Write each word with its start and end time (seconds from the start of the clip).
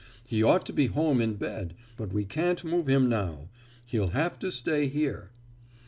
"He 0.25 0.41
ought 0.41 0.65
to 0.65 0.73
be 0.73 0.87
home 0.87 1.21
in 1.21 1.35
bed, 1.35 1.75
but 1.95 2.11
we 2.11 2.25
can't 2.25 2.63
move 2.63 2.87
him 2.87 3.07
now. 3.07 3.49
He'll 3.85 4.07
have 4.17 4.39
to 4.39 4.51
stay 4.51 4.87
here." 4.87 5.29